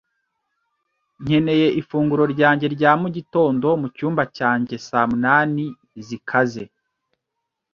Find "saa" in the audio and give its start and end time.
4.87-5.07